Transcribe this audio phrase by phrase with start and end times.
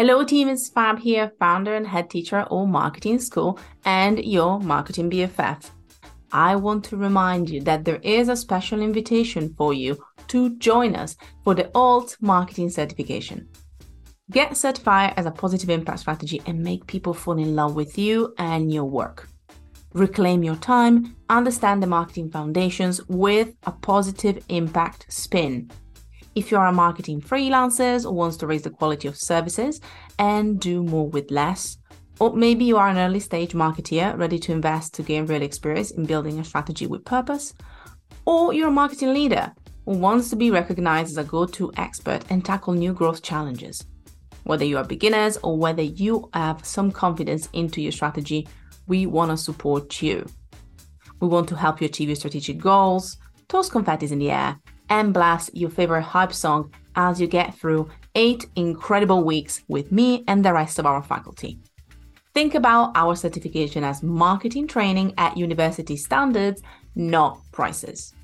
[0.00, 0.48] Hello, team.
[0.48, 5.68] It's Fab here, founder and head teacher at Alt Marketing School and your marketing BFF.
[6.32, 10.96] I want to remind you that there is a special invitation for you to join
[10.96, 13.46] us for the Alt Marketing Certification.
[14.30, 18.32] Get certified as a positive impact strategy and make people fall in love with you
[18.38, 19.28] and your work.
[19.92, 25.70] Reclaim your time, understand the marketing foundations with a positive impact spin.
[26.36, 29.80] If you are a marketing freelancer or wants to raise the quality of services
[30.18, 31.76] and do more with less,
[32.20, 35.90] or maybe you are an early stage marketeer ready to invest to gain real experience
[35.90, 37.52] in building a strategy with purpose,
[38.26, 39.52] or you're a marketing leader
[39.86, 43.84] who wants to be recognized as a go to expert and tackle new growth challenges.
[44.44, 48.46] Whether you are beginners or whether you have some confidence into your strategy,
[48.86, 50.26] we want to support you.
[51.20, 53.16] We want to help you achieve your strategic goals,
[53.48, 54.60] toss confetti in the air,
[54.90, 60.24] and blast your favorite hype song as you get through eight incredible weeks with me
[60.26, 61.58] and the rest of our faculty.
[62.34, 66.62] Think about our certification as marketing training at university standards,
[66.94, 68.14] not prices.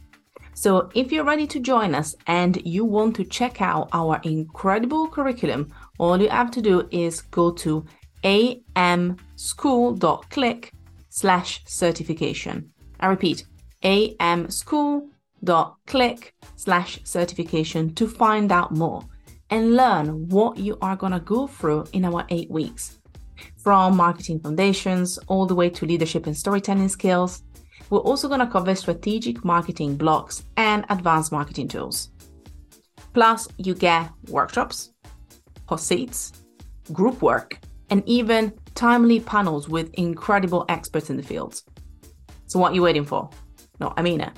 [0.54, 5.08] So, if you're ready to join us and you want to check out our incredible
[5.08, 7.84] curriculum, all you have to do is go to
[8.24, 10.72] amschool.click
[11.10, 12.70] slash certification.
[13.00, 13.44] I repeat,
[13.82, 15.15] amschool.click
[16.56, 19.02] slash certification to find out more
[19.50, 22.98] and learn what you are going to go through in our eight weeks.
[23.56, 27.42] From marketing foundations all the way to leadership and storytelling skills,
[27.90, 32.10] we're also going to cover strategic marketing blocks and advanced marketing tools.
[33.12, 34.92] Plus, you get workshops,
[35.68, 36.32] hot seats,
[36.92, 41.62] group work, and even timely panels with incredible experts in the field.
[42.46, 43.30] So, what are you waiting for?
[43.80, 44.32] No, I mean it.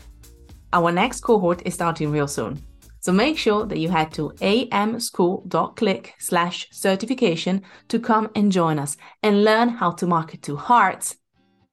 [0.70, 2.62] Our next cohort is starting real soon.
[3.00, 8.98] So make sure that you head to amschool.click slash certification to come and join us
[9.22, 11.16] and learn how to market to hearts,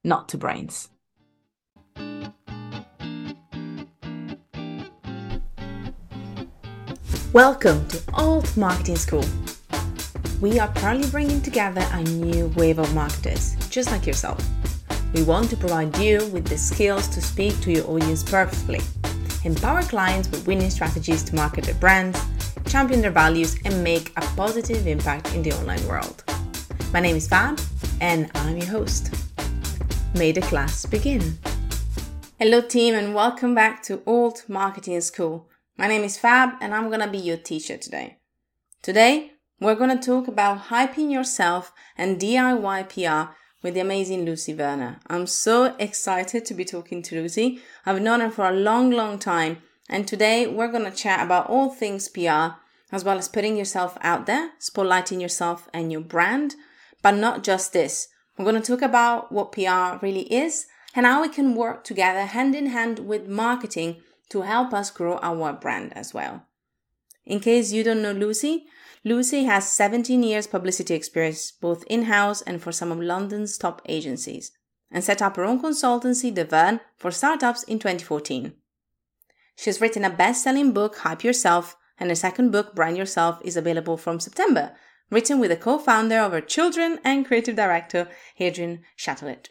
[0.05, 0.88] not to brains.
[7.34, 9.25] Welcome to Alt Marketing School.
[10.39, 14.41] We are proudly bringing together a new wave of marketers, just like yourself.
[15.16, 18.81] We want to provide you with the skills to speak to your audience purposefully,
[19.46, 22.22] empower clients with winning strategies to market their brands,
[22.68, 26.24] champion their values, and make a positive impact in the online world.
[26.94, 27.59] My name is Fab,
[28.02, 29.16] and I'm your host.
[30.14, 31.40] May the class begin.
[32.38, 36.90] Hello, team, and welcome back to Alt Marketing School my name is Fab and I'm
[36.90, 38.20] gonna be your teacher today.
[38.82, 45.00] Today, we're gonna talk about hyping yourself and DIY PR with the amazing Lucy Werner.
[45.08, 47.62] I'm so excited to be talking to Lucy.
[47.84, 49.58] I've known her for a long, long time,
[49.90, 52.59] and today we're gonna chat about all things PR,
[52.92, 56.53] as well as putting yourself out there, spotlighting yourself and your brand.
[57.02, 58.09] But not just this.
[58.38, 62.53] We're gonna talk about what PR really is and how we can work together hand
[62.53, 63.96] in hand with marketing
[64.30, 66.46] to help us grow our brand as well.
[67.26, 68.68] In case you don't know Lucy,
[69.07, 74.51] Lucy has 17 years publicity experience both in-house and for some of London's top agencies
[74.89, 78.53] and set up her own consultancy, Wern, for startups in 2014.
[79.57, 83.55] She has written a best-selling book, Hype Yourself, and her second book, Brand Yourself, is
[83.55, 84.75] available from September,
[85.11, 89.49] written with the co-founder of her children and creative director, Adrian Chatelet.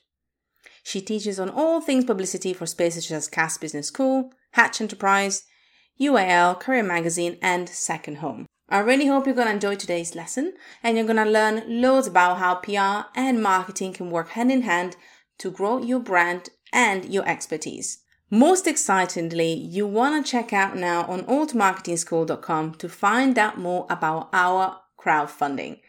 [0.82, 5.44] She teaches on all things publicity for spaces such as Cass Business School, Hatch Enterprise,
[6.00, 8.46] UAL, Courier Magazine, and Second Home.
[8.68, 12.06] I really hope you're going to enjoy today's lesson and you're going to learn loads
[12.06, 14.96] about how PR and marketing can work hand in hand
[15.38, 17.98] to grow your brand and your expertise.
[18.30, 24.30] Most excitingly, you want to check out now on altmarketingschool.com to find out more about
[24.32, 25.80] our crowdfunding.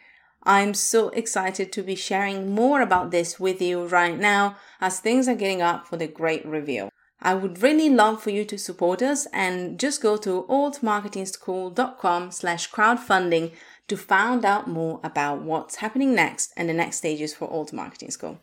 [0.43, 5.27] I'm so excited to be sharing more about this with you right now as things
[5.27, 6.89] are getting up for the great reveal.
[7.21, 12.69] I would really love for you to support us and just go to altmarketingschool.com slash
[12.69, 13.51] crowdfunding
[13.87, 18.11] to find out more about what's happening next and the next stages for Alt Marketing
[18.11, 18.39] School.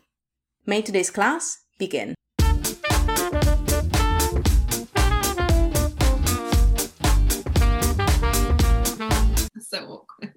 [0.65, 2.15] May today's class begin.
[9.59, 10.32] So awkward.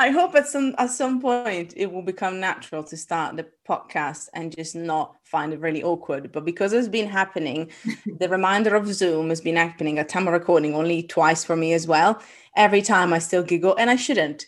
[0.00, 4.30] I hope at some at some point it will become natural to start the podcast
[4.32, 6.32] and just not find it really awkward.
[6.32, 7.70] But because it's been happening,
[8.18, 11.74] the reminder of Zoom has been happening at time of recording only twice for me
[11.74, 12.22] as well.
[12.56, 14.46] Every time I still giggle, and I shouldn't.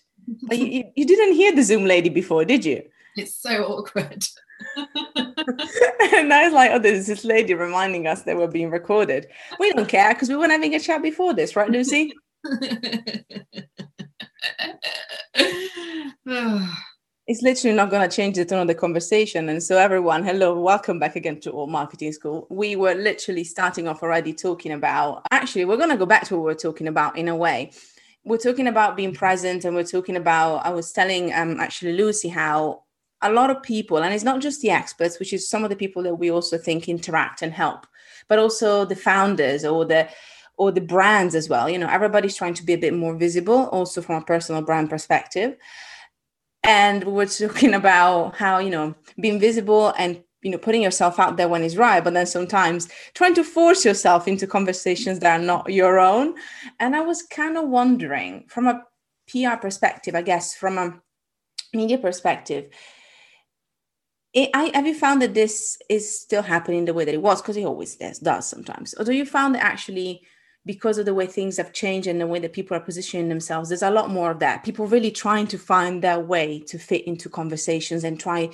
[0.49, 2.83] But you, you, you didn't hear the Zoom lady before, did you?
[3.15, 4.25] It's so awkward.
[4.77, 9.27] and I was like, oh, there's this lady reminding us that we're being recorded.
[9.61, 12.15] We don't care because we weren't having a chat before this, right, Lucy?
[17.27, 19.49] it's literally not going to change the tone of the conversation.
[19.49, 22.47] And so, everyone, hello, welcome back again to Alt Marketing School.
[22.51, 26.37] We were literally starting off already talking about, actually, we're going to go back to
[26.37, 27.73] what we are talking about in a way.
[28.25, 32.29] We're talking about being present, and we're talking about, I was telling um, actually Lucy
[32.29, 32.83] how
[33.23, 35.77] a lot of people, and it's not just the experts, which is some of the
[35.77, 37.87] people that we also think interact and help,
[38.29, 40.09] but also the founders or the
[40.63, 41.69] or the brands as well.
[41.69, 44.89] You know, everybody's trying to be a bit more visible, also from a personal brand
[44.89, 45.57] perspective.
[46.63, 51.19] And we were talking about how you know being visible and you know putting yourself
[51.19, 55.41] out there when it's right but then sometimes trying to force yourself into conversations that
[55.41, 56.35] are not your own.
[56.79, 58.83] And i was kind of wondering from a
[59.29, 61.01] pr perspective i guess from a
[61.73, 62.71] media perspective
[64.33, 67.43] it, I, have you found that this is still happening the way that it was?
[67.43, 68.95] Because it always does, does sometimes.
[68.95, 70.23] Or do you found that actually
[70.65, 73.69] because of the way things have changed and the way that people are positioning themselves,
[73.69, 74.63] there's a lot more of that.
[74.63, 78.49] People really trying to find their way to fit into conversations and try,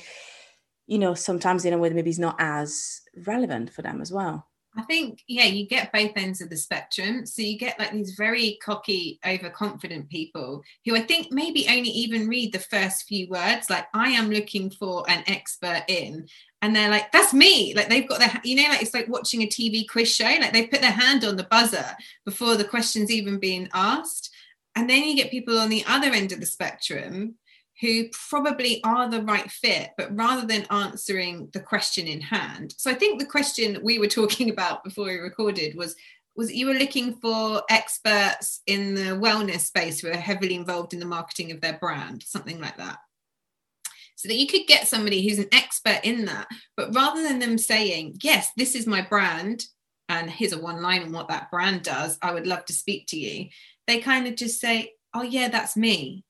[0.87, 4.11] you know, sometimes in a way that maybe is not as relevant for them as
[4.11, 4.47] well.
[4.77, 7.27] I think, yeah, you get both ends of the spectrum.
[7.27, 12.29] So you get like these very cocky, overconfident people who I think maybe only even
[12.29, 16.29] read the first few words, like, I am looking for an expert in.
[16.61, 17.73] And they're like, that's me.
[17.75, 20.25] Like they've got their, you know, like it's like watching a TV quiz show.
[20.25, 21.87] Like they put their hand on the buzzer
[22.25, 24.31] before the question's even being asked.
[24.75, 27.37] And then you get people on the other end of the spectrum
[27.81, 32.75] who probably are the right fit, but rather than answering the question in hand.
[32.77, 35.95] So I think the question we were talking about before we recorded was
[36.37, 41.01] was you were looking for experts in the wellness space who are heavily involved in
[41.01, 42.99] the marketing of their brand, something like that.
[44.19, 47.57] So that you could get somebody who's an expert in that, but rather than them
[47.57, 49.65] saying, Yes, this is my brand,
[50.09, 53.07] and here's a one line on what that brand does, I would love to speak
[53.09, 53.49] to you,
[53.87, 56.25] they kind of just say, Oh, yeah, that's me.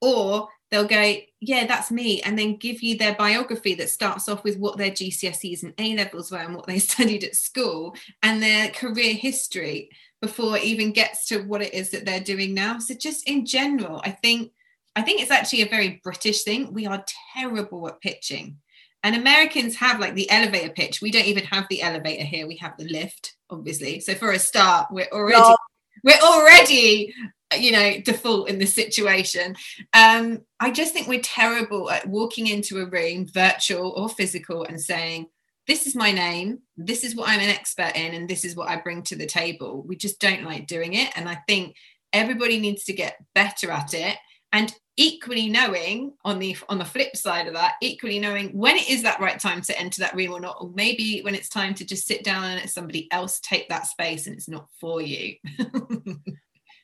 [0.00, 4.44] Or they'll go, yeah, that's me, and then give you their biography that starts off
[4.44, 8.40] with what their GCSEs and A levels were and what they studied at school and
[8.40, 9.90] their career history
[10.22, 12.78] before it even gets to what it is that they're doing now.
[12.78, 14.52] So just in general, I think
[14.96, 16.72] I think it's actually a very British thing.
[16.72, 17.04] We are
[17.34, 18.56] terrible at pitching.
[19.04, 21.00] And Americans have like the elevator pitch.
[21.00, 22.48] We don't even have the elevator here.
[22.48, 24.00] We have the lift, obviously.
[24.00, 25.56] So for a start, we're already no.
[26.02, 27.14] we're already
[27.56, 29.54] you know default in this situation
[29.94, 34.80] um i just think we're terrible at walking into a room virtual or physical and
[34.80, 35.26] saying
[35.68, 38.68] this is my name this is what i'm an expert in and this is what
[38.68, 41.76] i bring to the table we just don't like doing it and i think
[42.12, 44.16] everybody needs to get better at it
[44.52, 48.88] and equally knowing on the on the flip side of that equally knowing when it
[48.88, 51.74] is that right time to enter that room or not or maybe when it's time
[51.74, 55.02] to just sit down and let somebody else take that space and it's not for
[55.02, 55.34] you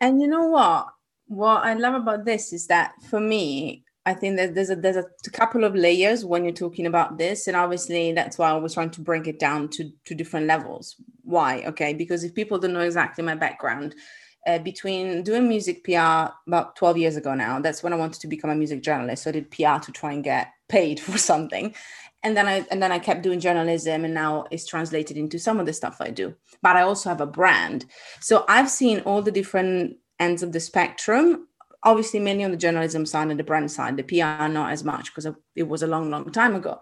[0.02, 0.88] And you know what?
[1.28, 4.96] What I love about this is that for me, I think that there's a there's
[4.96, 8.74] a couple of layers when you're talking about this, and obviously that's why I was
[8.74, 10.96] trying to break it down to to different levels.
[11.22, 11.62] Why?
[11.66, 13.94] Okay, because if people don't know exactly my background,
[14.46, 18.26] uh, between doing music PR about 12 years ago now, that's when I wanted to
[18.26, 19.22] become a music journalist.
[19.22, 21.74] So I did PR to try and get paid for something,
[22.22, 25.60] and then I and then I kept doing journalism, and now it's translated into some
[25.60, 26.34] of the stuff I do.
[26.62, 27.86] But I also have a brand,
[28.20, 31.48] so I've seen all the different ends of the spectrum.
[31.84, 35.12] Obviously, mainly on the journalism side and the brand side, the PR not as much
[35.12, 36.80] because it was a long, long time ago.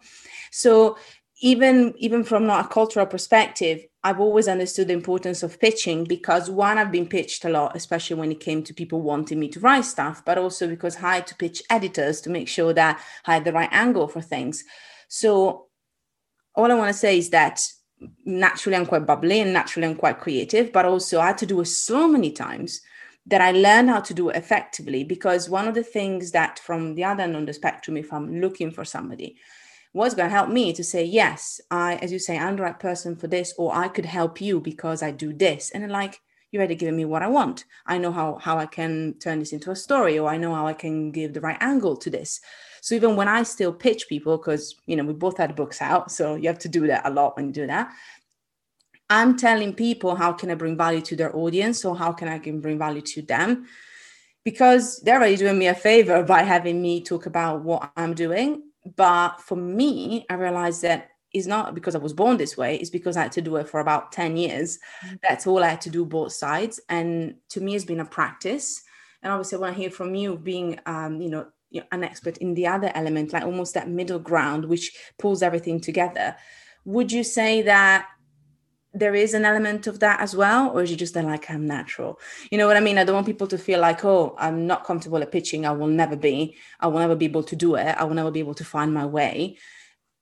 [0.51, 0.99] So
[1.41, 6.49] even even from not a cultural perspective, I've always understood the importance of pitching because
[6.49, 9.61] one, I've been pitched a lot, especially when it came to people wanting me to
[9.61, 13.35] write stuff, but also because I had to pitch editors to make sure that I
[13.35, 14.65] had the right angle for things.
[15.09, 15.67] So
[16.55, 17.61] all I want to say is that
[18.25, 21.61] naturally I'm quite bubbly and naturally I'm quite creative, but also I had to do
[21.61, 22.81] it so many times
[23.27, 25.05] that I learned how to do it effectively.
[25.05, 28.41] Because one of the things that from the other end on the spectrum, if I'm
[28.41, 29.37] looking for somebody,
[29.93, 32.79] was going to help me to say, yes, I, as you say, I'm the right
[32.79, 35.71] person for this, or I could help you because I do this.
[35.71, 36.21] And like,
[36.53, 37.65] you're already giving me what I want.
[37.87, 40.67] I know how how I can turn this into a story, or I know how
[40.67, 42.41] I can give the right angle to this.
[42.81, 46.11] So even when I still pitch people, because you know we both had books out,
[46.11, 47.93] so you have to do that a lot when you do that.
[49.09, 52.41] I'm telling people how can I bring value to their audience, or how can I
[52.41, 53.67] can bring value to them,
[54.45, 58.70] because they're already doing me a favor by having me talk about what I'm doing.
[58.97, 62.91] But for me, I realized that it's not because I was born this way, it's
[62.91, 64.79] because I had to do it for about 10 years.
[65.05, 65.17] Mm-hmm.
[65.23, 66.81] That's all I had to do both sides.
[66.89, 68.83] And to me, it's been a practice.
[69.23, 71.47] And obviously, when I hear from you being, um, you know,
[71.93, 76.35] an expert in the other element, like almost that middle ground, which pulls everything together.
[76.85, 78.09] Would you say that
[78.93, 81.67] there is an element of that as well or is it just that like i'm
[81.67, 82.19] natural?
[82.51, 82.99] You know what i mean?
[82.99, 85.67] I don't want people to feel like oh i'm not comfortable at pitching.
[85.67, 86.57] I will never be.
[86.81, 87.87] I will never be able to do it.
[87.97, 89.59] I will never be able to find my way.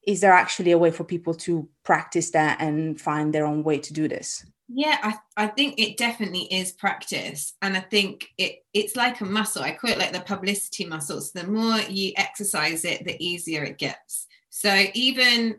[0.07, 3.79] Is there actually a way for people to practice that and find their own way
[3.79, 4.45] to do this?
[4.69, 7.55] Yeah I, I think it definitely is practice.
[7.63, 9.63] And i think it it's like a muscle.
[9.63, 11.33] I call it like the publicity muscles.
[11.33, 14.27] The more you exercise it the easier it gets.
[14.51, 15.57] So even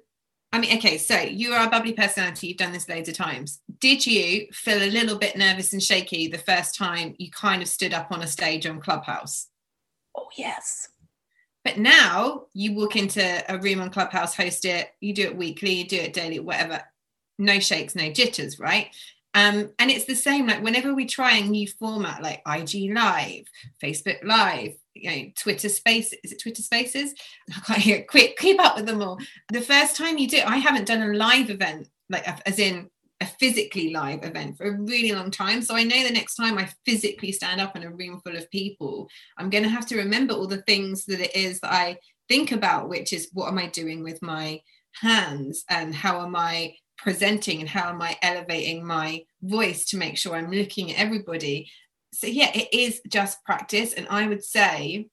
[0.52, 2.48] I mean, okay, so you are a bubbly personality.
[2.48, 3.62] You've done this loads of times.
[3.80, 7.68] Did you feel a little bit nervous and shaky the first time you kind of
[7.68, 9.48] stood up on a stage on Clubhouse?
[10.18, 10.90] Oh, yes.
[11.64, 15.74] But now you walk into a room on Clubhouse, host it, you do it weekly,
[15.74, 16.82] you do it daily, whatever.
[17.38, 18.88] No shakes, no jitters, right?
[19.36, 23.46] Um, and it's the same, like whenever we try a new format like IG Live,
[23.84, 27.14] Facebook Live, you know, Twitter Space, is it Twitter Spaces?
[27.50, 28.08] I can't hear it.
[28.08, 29.20] Quick, keep up with them all.
[29.52, 32.90] The first time you do, I haven't done a live event, like as in
[33.22, 35.62] a physically live event for a really long time.
[35.62, 38.50] So I know the next time I physically stand up in a room full of
[38.50, 41.98] people, I'm going to have to remember all the things that it is that I
[42.30, 44.62] think about, which is what am I doing with my
[44.94, 50.18] hands and how am I presenting and how am I elevating my voice to make
[50.18, 51.70] sure I'm looking at everybody.
[52.14, 53.94] So, yeah, it is just practice.
[53.94, 55.10] And I would say,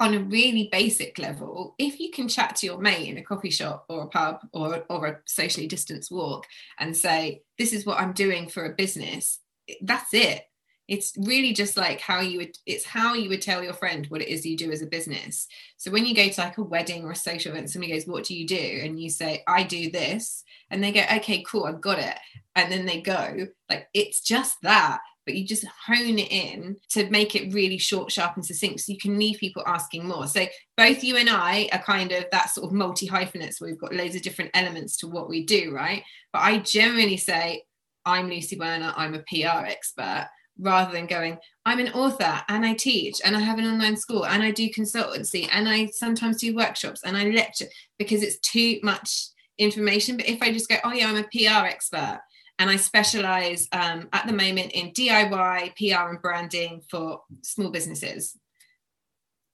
[0.00, 3.50] on a really basic level, if you can chat to your mate in a coffee
[3.50, 6.46] shop or a pub or, or a socially distanced walk
[6.78, 9.40] and say, This is what I'm doing for a business,
[9.82, 10.44] that's it.
[10.86, 14.22] It's really just like how you would it's how you would tell your friend what
[14.22, 15.46] it is you do as a business.
[15.76, 18.24] So when you go to like a wedding or a social event somebody goes what
[18.24, 18.80] do you do?
[18.82, 20.44] and you say i do this.
[20.70, 22.16] And they go okay cool i've got it.
[22.54, 27.10] And then they go like it's just that but you just hone it in to
[27.10, 30.46] make it really short sharp and succinct so you can leave people asking more so
[30.78, 33.94] both you and i are kind of that sort of multi hyphenates where we've got
[33.94, 37.62] loads of different elements to what we do right but i generally say
[38.06, 40.26] i'm lucy werner i'm a pr expert
[40.58, 44.26] rather than going, I'm an author and I teach and I have an online school
[44.26, 47.66] and I do consultancy and I sometimes do workshops and I lecture
[47.96, 50.16] because it's too much information.
[50.16, 52.20] But if I just go, oh yeah, I'm a PR expert
[52.58, 58.36] and I specialize um, at the moment in DIY, PR, and branding for small businesses.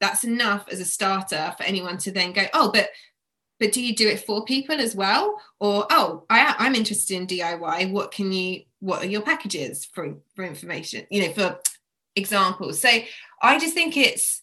[0.00, 2.88] That's enough as a starter for anyone to then go, oh, but
[3.60, 5.40] but do you do it for people as well?
[5.60, 10.16] Or oh I, i'm interested in diy what can you what are your packages for,
[10.34, 11.60] for information you know for
[12.16, 12.80] examples?
[12.80, 12.90] So
[13.42, 14.42] i just think it's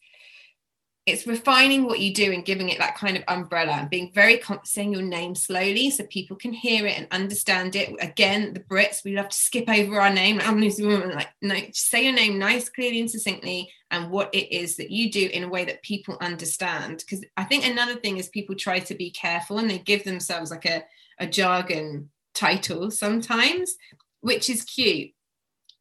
[1.07, 4.39] it's refining what you do and giving it that kind of umbrella and being very
[4.63, 7.91] saying your name slowly so people can hear it and understand it.
[7.99, 10.39] Again the brits we love to skip over our name.
[10.43, 14.91] I'm like no say your name nice clearly and succinctly and what it is that
[14.91, 16.97] you do in a way that people understand.
[16.97, 20.51] Because i think another thing is people try to be careful and they give themselves
[20.51, 20.83] like a,
[21.19, 23.75] a jargon title sometimes
[24.19, 25.09] which is cute.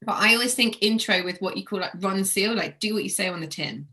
[0.00, 3.10] But i always think intro with what you call like Ronseal like do what you
[3.10, 3.86] say on the tin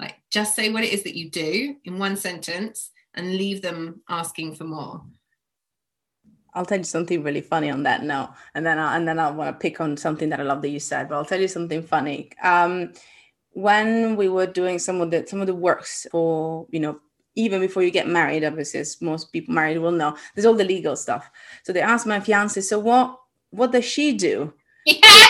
[0.00, 4.00] like just say what it is that you do in one sentence and leave them
[4.08, 5.02] asking for more.
[6.54, 9.30] I'll tell you something really funny on that now, and then I, and then I
[9.30, 11.08] want to pick on something that I love that you said.
[11.08, 12.30] But I'll tell you something funny.
[12.42, 12.92] Um,
[13.52, 17.00] when we were doing some of the some of the works for you know
[17.36, 20.64] even before you get married, obviously, as most people married will know, there's all the
[20.64, 21.30] legal stuff.
[21.62, 23.16] So they asked my fiance, so what
[23.50, 24.52] what does she do?
[24.86, 25.29] Yeah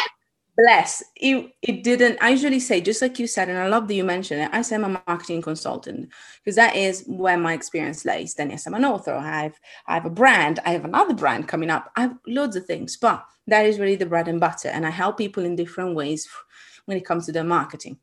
[0.62, 1.02] bless.
[1.16, 4.04] It, it didn't i usually say just like you said and i love that you
[4.04, 6.08] mentioned it i say i'm a marketing consultant
[6.42, 8.34] because that is where my experience lays.
[8.34, 11.48] Then yes i'm an author i have i have a brand i have another brand
[11.48, 14.68] coming up i have loads of things but that is really the bread and butter
[14.68, 16.28] and i help people in different ways
[16.90, 17.98] when it comes to their marketing.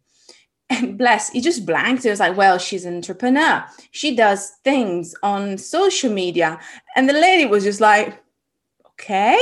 [0.69, 2.05] And bless he just blanked.
[2.05, 3.63] It was like well she's an entrepreneur.
[3.91, 6.59] She does things on social media.
[6.95, 8.21] And the lady was just like
[8.99, 9.39] okay.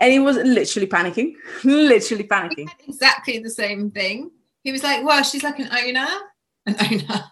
[0.00, 1.34] And he was literally panicking,
[1.64, 2.68] literally panicking.
[2.86, 4.30] exactly the same thing.
[4.62, 6.08] He was like, well, she's like an owner,
[6.66, 7.24] an owner.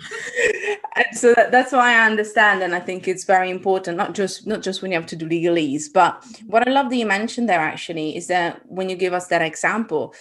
[1.12, 4.62] so that, that's why I understand, and I think it's very important, not just not
[4.62, 7.60] just when you have to do legalese, but what I love that you mentioned there
[7.60, 10.14] actually is that when you give us that example,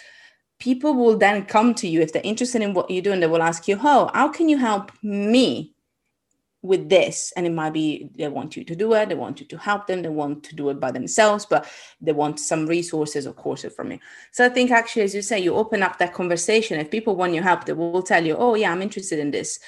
[0.59, 3.27] people will then come to you if they're interested in what you do, and they
[3.27, 5.75] will ask you, "Oh, how can you help me?"
[6.63, 9.45] With this and it might be they want you to do it they want you
[9.45, 11.69] to help them they want to do it by themselves but
[12.01, 13.99] they want some resources or courses from you
[14.31, 17.33] so i think actually as you say you open up that conversation if people want
[17.33, 19.59] your help they will tell you oh yeah i'm interested in this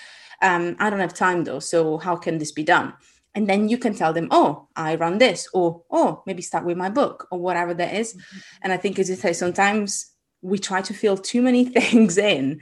[0.41, 2.93] um, i don't have time though so how can this be done
[3.35, 6.77] and then you can tell them oh i run this or oh maybe start with
[6.77, 8.13] my book or whatever that is.
[8.13, 8.39] Mm-hmm.
[8.63, 12.61] and i think as you say sometimes we try to fill too many things in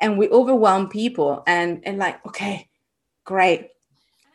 [0.00, 2.67] and we overwhelm people and and like okay
[3.28, 3.68] great.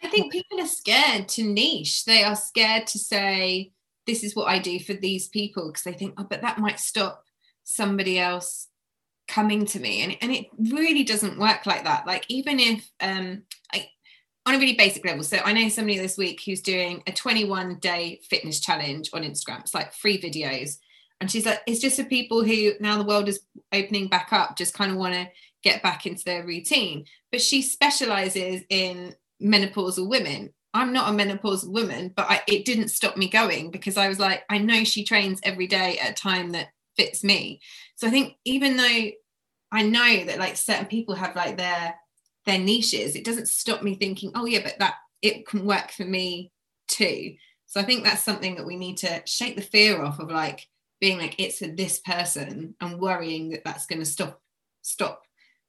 [0.04, 2.06] I think people are scared to niche.
[2.06, 3.72] They are scared to say,
[4.06, 6.80] this is what I do for these people because they think, oh, but that might
[6.80, 7.26] stop
[7.64, 8.68] somebody else
[9.28, 10.02] coming to me.
[10.04, 12.06] And, and it really doesn't work like that.
[12.06, 13.42] Like, even if, um,
[13.74, 13.88] I,
[14.46, 17.80] on a really basic level, so I know somebody this week who's doing a 21
[17.80, 19.62] day fitness challenge on Instagram.
[19.62, 20.78] It's like free videos.
[21.20, 23.40] And she's like, it's just for people who now the world is
[23.72, 25.28] opening back up, just kind of want to
[25.64, 27.06] get back into their routine.
[27.32, 30.54] But she specializes in menopausal women.
[30.74, 34.20] I'm not a menopausal woman, but I, it didn't stop me going because I was
[34.20, 37.62] like, I know she trains every day at a time that fits me.
[37.96, 39.12] So I think even though
[39.72, 41.96] I know that like certain people have like their
[42.46, 46.04] their niches, it doesn't stop me thinking, oh yeah, but that it can work for
[46.04, 46.52] me
[46.88, 47.36] too.
[47.66, 50.68] So I think that's something that we need to shake the fear off of like
[51.00, 54.40] being like it's for this person and worrying that that's going to stop
[54.84, 55.24] stop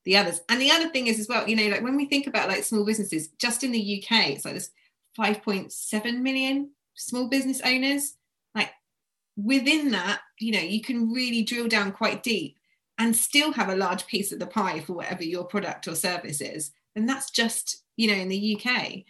[0.05, 0.41] the others.
[0.49, 2.65] And the other thing is as well, you know, like when we think about like
[2.65, 4.71] small businesses, just in the UK, it's like this
[5.19, 8.15] 5.7 million small business owners.
[8.55, 8.71] Like
[9.37, 12.57] within that, you know, you can really drill down quite deep
[12.99, 16.41] and still have a large piece of the pie for whatever your product or service
[16.41, 16.71] is.
[16.95, 19.05] And that's just, you know, in the UK.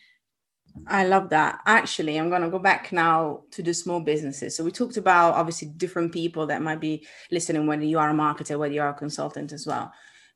[0.86, 1.60] I love that.
[1.66, 4.56] Actually, I'm going to go back now to the small businesses.
[4.56, 8.14] So we talked about obviously different people that might be listening, whether you are a
[8.14, 9.92] marketer, whether you are a consultant as well.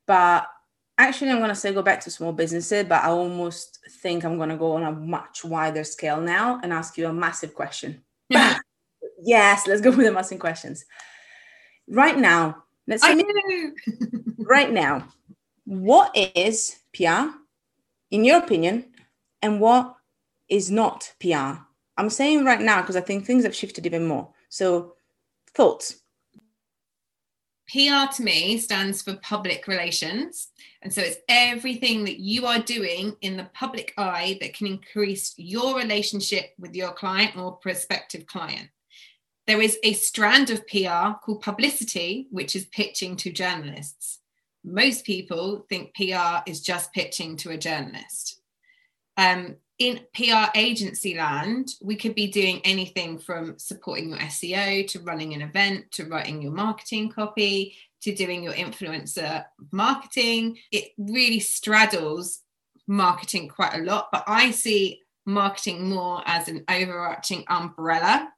[0.08, 0.48] But
[0.96, 4.38] actually, I'm going to say go back to small businesses, but I almost think I'm
[4.38, 8.02] going to go on a much wider scale now and ask you a massive question.
[9.20, 10.84] Yes, let's go with the massive questions.
[11.88, 13.72] Right now, let's I know.
[14.38, 15.08] right now,
[15.64, 17.30] what is PR
[18.10, 18.84] in your opinion,
[19.42, 19.96] and what
[20.48, 21.60] is not PR?
[21.96, 24.30] I'm saying right now because I think things have shifted even more.
[24.48, 24.94] So,
[25.52, 25.96] thoughts?
[27.68, 30.48] PR to me stands for public relations.
[30.82, 35.34] And so it's everything that you are doing in the public eye that can increase
[35.36, 38.68] your relationship with your client or prospective client.
[39.46, 44.20] There is a strand of PR called publicity, which is pitching to journalists.
[44.64, 48.40] Most people think PR is just pitching to a journalist.
[49.16, 55.00] Um, in PR agency land, we could be doing anything from supporting your SEO to
[55.00, 60.58] running an event to writing your marketing copy to doing your influencer marketing.
[60.72, 62.40] It really straddles
[62.88, 68.32] marketing quite a lot, but I see marketing more as an overarching umbrella.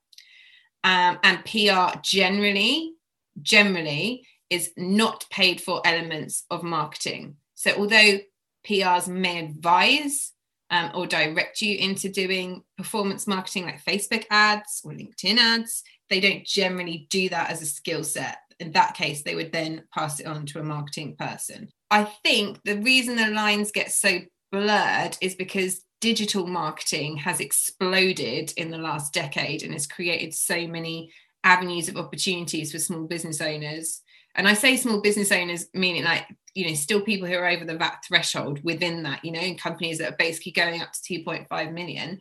[0.85, 2.95] Um, and PR generally,
[3.41, 7.37] generally is not paid for elements of marketing.
[7.55, 8.19] So although
[8.67, 10.33] PRs may advise
[10.71, 15.83] um, or direct you into doing performance marketing like Facebook ads or LinkedIn ads.
[16.09, 18.39] They don't generally do that as a skill set.
[18.59, 21.69] In that case, they would then pass it on to a marketing person.
[21.91, 24.21] I think the reason the lines get so
[24.53, 30.67] blurred is because digital marketing has exploded in the last decade and has created so
[30.67, 34.03] many avenues of opportunities for small business owners
[34.35, 37.65] and I say small business owners, meaning like, you know, still people who are over
[37.65, 41.25] the VAT threshold within that, you know, in companies that are basically going up to
[41.25, 42.21] 2.5 million.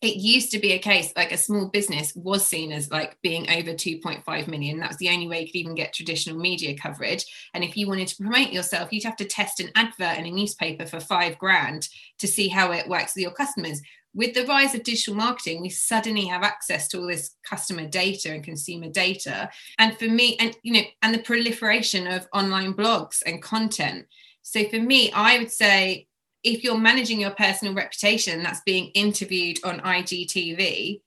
[0.00, 3.48] It used to be a case like a small business was seen as like being
[3.48, 4.80] over 2.5 million.
[4.80, 7.24] That was the only way you could even get traditional media coverage.
[7.54, 10.30] And if you wanted to promote yourself, you'd have to test an advert in a
[10.32, 13.80] newspaper for five grand to see how it works with your customers
[14.14, 18.32] with the rise of digital marketing, we suddenly have access to all this customer data
[18.32, 19.50] and consumer data.
[19.78, 24.06] And for me, and you know, and the proliferation of online blogs and content.
[24.42, 26.08] So for me, I would say
[26.42, 31.00] if you're managing your personal reputation, that's being interviewed on IGTV,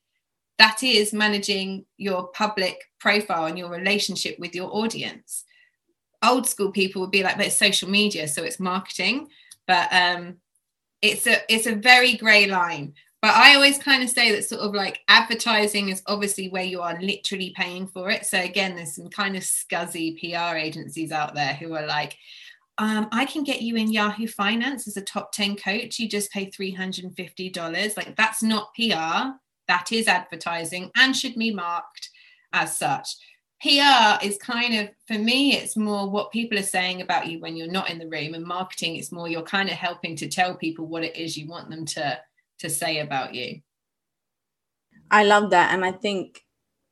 [0.57, 5.43] that is managing your public profile and your relationship with your audience.
[6.23, 9.27] Old school people would be like, but it's social media, so it's marketing.
[9.67, 10.37] But um,
[11.01, 14.61] it's a it's a very grey line but i always kind of say that sort
[14.61, 18.95] of like advertising is obviously where you are literally paying for it so again there's
[18.95, 22.15] some kind of scuzzy pr agencies out there who are like
[22.77, 25.97] um, I can get you in Yahoo Finance as a top 10 coach.
[25.97, 27.97] You just pay $350.
[27.97, 32.09] Like, that's not PR, that is advertising and should be marked
[32.53, 33.15] as such.
[33.61, 37.55] PR is kind of, for me, it's more what people are saying about you when
[37.55, 40.55] you're not in the room, and marketing it's more you're kind of helping to tell
[40.55, 42.19] people what it is you want them to
[42.59, 43.61] to say about you.
[45.11, 46.43] I love that, and I think,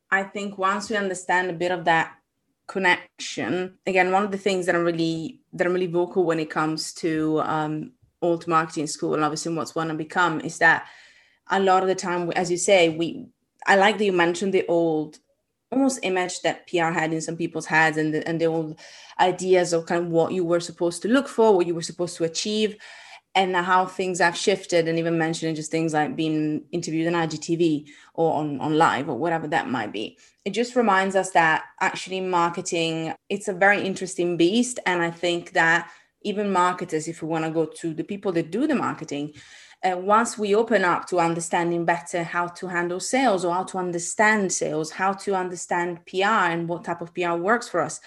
[0.10, 2.13] I think once we understand a bit of that
[2.67, 6.49] connection, again, one of the things that I'm really that I'm really vocal when it
[6.49, 10.88] comes to um, alt marketing school, and obviously what's want to become, is that
[11.49, 13.28] a lot of the time, as you say, we
[13.67, 15.19] I like that you mentioned the old
[15.73, 18.79] almost image that PR had in some people's heads and the, and the old
[19.19, 22.15] ideas of kind of what you were supposed to look for, what you were supposed
[22.17, 22.77] to achieve.
[23.36, 27.88] and how things have shifted and even mentioning just things like being interviewed on IGTV
[28.13, 30.17] or on, on live or whatever that might be.
[30.45, 34.79] It just reminds us that actually marketing, it's a very interesting beast.
[34.86, 35.89] And I think that
[36.21, 39.33] even marketers, if we want to go to the people that do the marketing,
[39.84, 43.78] uh, once we open up to understanding better how to handle sales or how to
[43.78, 48.00] understand sales, how to understand PR and what type of PR works for us,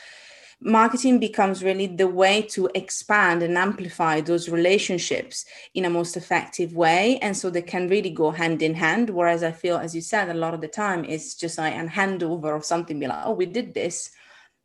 [0.60, 6.74] marketing becomes really the way to expand and amplify those relationships in a most effective
[6.74, 7.18] way.
[7.20, 9.10] And so they can really go hand in hand.
[9.10, 11.86] Whereas i feel as you said a lot of the time it's just like a
[11.86, 14.10] handover of something be like oh we did this.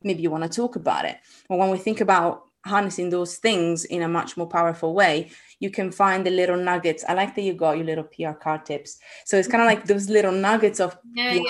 [0.04, 1.18] Maybe you want to talk about it.
[1.48, 5.70] But when we think about harnessing those things in a much more powerful way you
[5.70, 8.98] can find the little nuggets i like that you got your little pr card tips
[9.26, 11.50] so it's kind of like those little nuggets of yeah, yeah.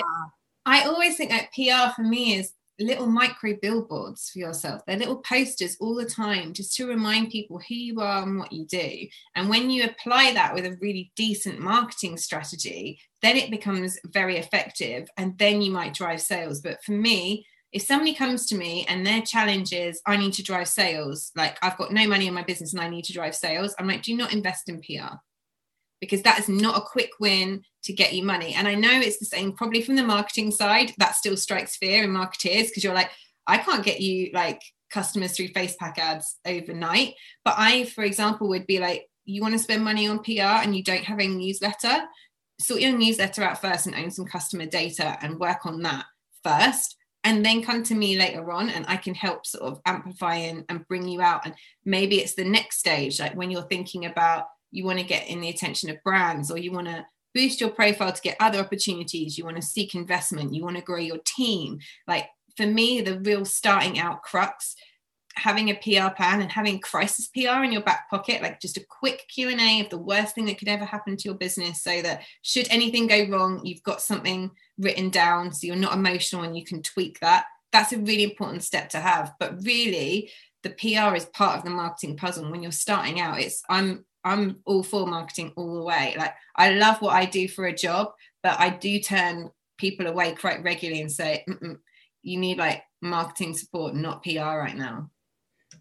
[0.66, 4.82] i always think that pr for me is little micro billboards for yourself.
[4.86, 8.52] They're little posters all the time just to remind people who you are and what
[8.52, 9.06] you do.
[9.34, 14.36] And when you apply that with a really decent marketing strategy, then it becomes very
[14.36, 16.60] effective and then you might drive sales.
[16.60, 20.42] But for me, if somebody comes to me and their challenge is, I need to
[20.42, 23.34] drive sales, like I've got no money in my business and I need to drive
[23.34, 25.16] sales, I'm like, do not invest in PR
[26.00, 28.54] because that is not a quick win to get you money.
[28.54, 32.02] And I know it's the same probably from the marketing side, that still strikes fear
[32.02, 33.10] in marketeers because you're like,
[33.46, 37.14] I can't get you like customers through Facebook ads overnight.
[37.44, 40.76] But I, for example, would be like, you want to spend money on PR and
[40.76, 42.02] you don't have a newsletter,
[42.60, 46.04] sort your newsletter out first and own some customer data and work on that
[46.42, 46.96] first.
[47.24, 50.64] And then come to me later on, and I can help sort of amplify and,
[50.68, 51.46] and bring you out.
[51.46, 51.54] And
[51.84, 55.40] maybe it's the next stage, like when you're thinking about you want to get in
[55.40, 59.38] the attention of brands or you want to boost your profile to get other opportunities
[59.38, 63.20] you want to seek investment you want to grow your team like for me the
[63.20, 64.74] real starting out crux
[65.36, 68.86] having a PR plan and having crisis PR in your back pocket, like just a
[68.88, 72.22] quick Q&A of the worst thing that could ever happen to your business so that
[72.42, 76.64] should anything go wrong, you've got something written down so you're not emotional and you
[76.64, 77.46] can tweak that.
[77.72, 79.32] That's a really important step to have.
[79.40, 80.30] But really,
[80.62, 82.44] the PR is part of the marketing puzzle.
[82.44, 86.14] And when you're starting out, it's I'm I'm all for marketing all the way.
[86.16, 90.32] Like I love what I do for a job, but I do turn people away
[90.32, 91.44] quite regularly and say,
[92.22, 95.10] you need like marketing support, not PR right now.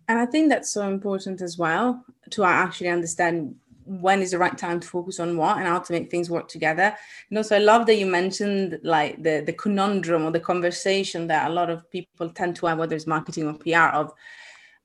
[0.07, 4.37] And I think that's so important as well to uh, actually understand when is the
[4.37, 6.95] right time to focus on what and how to make things work together.
[7.29, 11.49] And also, I love that you mentioned like the the conundrum or the conversation that
[11.49, 14.13] a lot of people tend to have, whether it's marketing or PR, of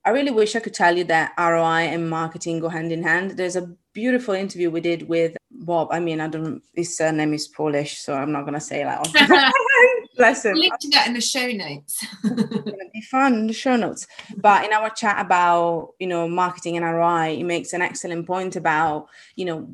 [0.06, 3.32] I really wish I could tell you that ROI and marketing go hand in hand.
[3.32, 5.88] There's a beautiful interview we did with Bob.
[5.90, 9.00] I mean, I don't, his surname is Polish, so I'm not going to say that.
[10.16, 10.56] Bless him.
[10.56, 12.04] Link to that in the show notes.
[12.22, 14.06] to be fun in the show notes.
[14.36, 18.56] But in our chat about, you know, marketing and ROI, he makes an excellent point
[18.56, 19.68] about, you know,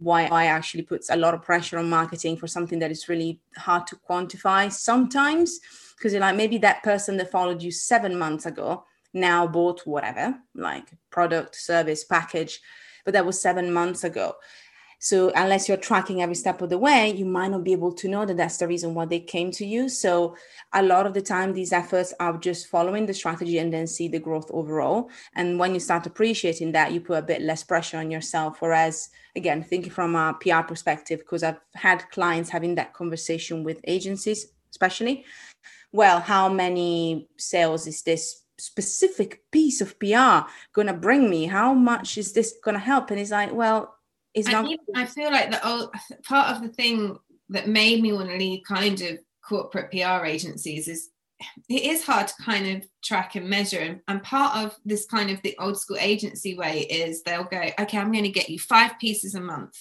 [0.00, 3.86] ROI actually puts a lot of pressure on marketing for something that is really hard
[3.88, 5.60] to quantify sometimes.
[5.96, 10.34] Because you're like, maybe that person that followed you seven months ago now bought whatever,
[10.54, 12.60] like product, service, package,
[13.04, 14.34] but that was seven months ago.
[15.04, 18.08] So unless you're tracking every step of the way, you might not be able to
[18.08, 19.90] know that that's the reason why they came to you.
[19.90, 20.34] So
[20.72, 24.08] a lot of the time, these efforts are just following the strategy and then see
[24.08, 25.10] the growth overall.
[25.36, 28.62] And when you start appreciating that, you put a bit less pressure on yourself.
[28.62, 33.80] Whereas, again, thinking from a PR perspective, because I've had clients having that conversation with
[33.84, 35.26] agencies, especially.
[35.92, 41.44] Well, how many sales is this specific piece of PR going to bring me?
[41.44, 43.10] How much is this going to help?
[43.10, 43.94] And he's like, well,
[44.34, 44.68] it's not.
[44.94, 45.94] I feel like the old,
[46.24, 47.18] part of the thing
[47.50, 51.10] that made me want to leave kind of corporate PR agencies is
[51.68, 55.30] it is hard to kind of track and measure and, and, part of this kind
[55.30, 58.58] of the old school agency way is they'll go okay i'm going to get you
[58.58, 59.74] five pieces a month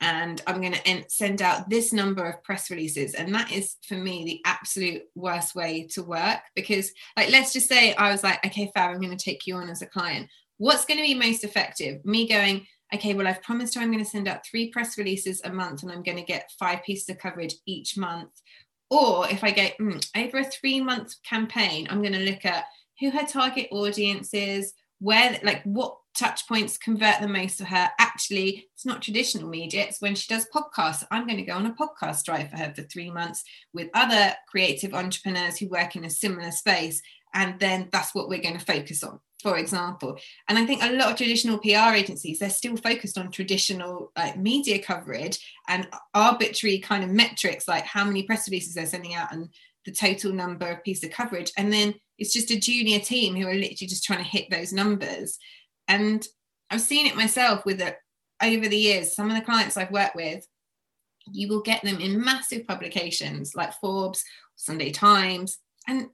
[0.00, 3.94] and i'm going to send out this number of press releases and that is for
[3.94, 8.44] me the absolute worst way to work because like let's just say i was like
[8.44, 11.14] okay fab i'm going to take you on as a client what's going to be
[11.14, 14.70] most effective me going okay well i've promised her i'm going to send out three
[14.70, 18.30] press releases a month and i'm going to get five pieces of coverage each month
[18.90, 22.64] or if I go mm, over a three month campaign, I'm going to look at
[23.00, 27.90] who her target audience is, where, like, what touch points convert the most for her.
[27.98, 31.04] Actually, it's not traditional media, it's when she does podcasts.
[31.10, 34.34] I'm going to go on a podcast drive for her for three months with other
[34.48, 37.00] creative entrepreneurs who work in a similar space.
[37.34, 40.92] And then that's what we're going to focus on for example and i think a
[40.92, 46.78] lot of traditional pr agencies they're still focused on traditional like media coverage and arbitrary
[46.78, 49.48] kind of metrics like how many press releases they're sending out and
[49.84, 53.46] the total number of pieces of coverage and then it's just a junior team who
[53.46, 55.38] are literally just trying to hit those numbers
[55.86, 56.26] and
[56.70, 57.96] I've seen it myself with it
[58.42, 59.14] over the years.
[59.14, 60.46] Some of the clients I've worked with,
[61.32, 64.22] you will get them in massive publications like Forbes,
[64.56, 66.08] Sunday Times, and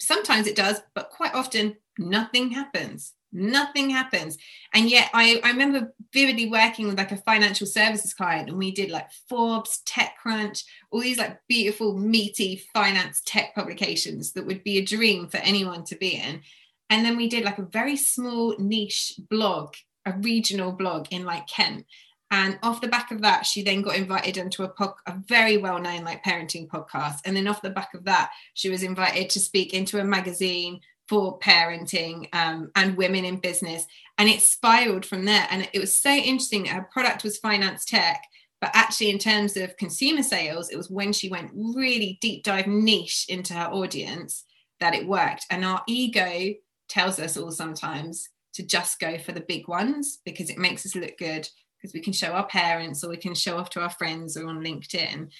[0.00, 3.12] sometimes it does, but quite often nothing happens.
[3.32, 4.36] Nothing happens.
[4.74, 8.72] And yet I, I remember vividly working with like a financial services client and we
[8.72, 14.78] did like forbes techcrunch all these like beautiful meaty finance tech publications that would be
[14.78, 16.42] a dream for anyone to be in.
[16.88, 19.74] And then we did like a very small niche blog
[20.06, 21.86] a regional blog in like kent.
[22.32, 25.56] And off the back of that she then got invited onto a, po- a very
[25.56, 27.18] well-known like parenting podcast.
[27.24, 30.80] And then off the back of that she was invited to speak into a magazine
[31.10, 33.84] for parenting um, and women in business.
[34.16, 35.44] And it spiraled from there.
[35.50, 36.66] And it was so interesting.
[36.66, 38.22] Her product was finance tech,
[38.60, 42.68] but actually, in terms of consumer sales, it was when she went really deep dive
[42.68, 44.44] niche into her audience
[44.78, 45.46] that it worked.
[45.50, 46.54] And our ego
[46.88, 50.94] tells us all sometimes to just go for the big ones because it makes us
[50.94, 53.90] look good because we can show our parents or we can show off to our
[53.90, 55.30] friends or on LinkedIn.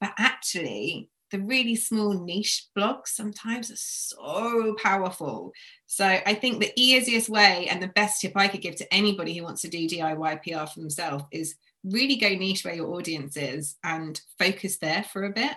[0.00, 5.52] But actually, the really small niche blogs sometimes are so powerful.
[5.86, 9.36] So I think the easiest way and the best tip I could give to anybody
[9.36, 13.36] who wants to do DIY PR for themselves is really go niche where your audience
[13.36, 15.52] is and focus there for a bit.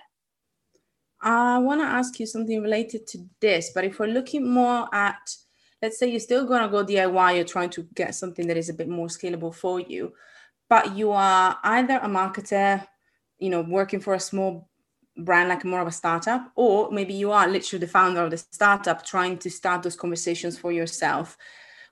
[1.21, 5.35] I want to ask you something related to this, but if we're looking more at,
[5.81, 8.69] let's say you're still going to go DIY, you're trying to get something that is
[8.69, 10.13] a bit more scalable for you,
[10.69, 12.85] but you are either a marketer,
[13.39, 14.69] you know, working for a small
[15.17, 18.37] brand like more of a startup or maybe you are literally the founder of the
[18.37, 21.37] startup trying to start those conversations for yourself.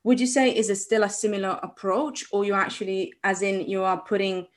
[0.03, 3.83] Would you say is it still a similar approach or you actually as in you
[3.83, 4.47] are putting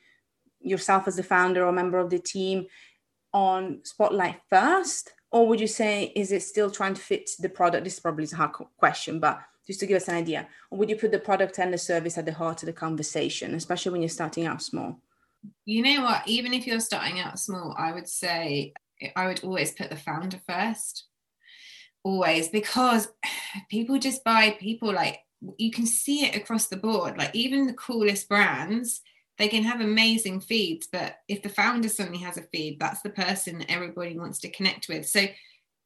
[0.61, 2.66] yourself as the founder or member of the team
[3.35, 5.12] on spotlight first?
[5.31, 7.85] Or would you say is it still trying to fit the product?
[7.85, 10.48] This probably is a hard question but just to give us an idea.
[10.70, 13.55] Or would you put the product and the service at the heart of the conversation
[13.55, 15.00] especially when you're starting out small
[15.64, 16.26] you know what?
[16.26, 18.72] Even if you're starting out small, I would say
[19.16, 21.07] I would always put the founder first.
[22.02, 23.09] Always, because
[23.70, 25.20] people just buy people like
[25.59, 27.18] you can see it across the board.
[27.18, 29.02] Like even the coolest brands,
[29.38, 33.11] they can have amazing feeds, but if the founder suddenly has a feed, that's the
[33.11, 35.07] person that everybody wants to connect with.
[35.07, 35.26] So